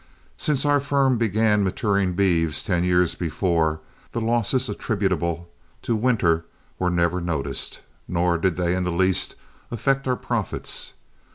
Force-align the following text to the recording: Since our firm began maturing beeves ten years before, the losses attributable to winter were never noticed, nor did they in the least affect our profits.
Since 0.35 0.65
our 0.65 0.79
firm 0.79 1.19
began 1.19 1.63
maturing 1.63 2.13
beeves 2.13 2.63
ten 2.63 2.83
years 2.83 3.13
before, 3.13 3.81
the 4.13 4.19
losses 4.19 4.67
attributable 4.67 5.51
to 5.83 5.95
winter 5.95 6.43
were 6.79 6.89
never 6.89 7.21
noticed, 7.21 7.81
nor 8.07 8.39
did 8.39 8.55
they 8.57 8.75
in 8.75 8.83
the 8.83 8.91
least 8.91 9.35
affect 9.69 10.07
our 10.07 10.15
profits. 10.15 10.93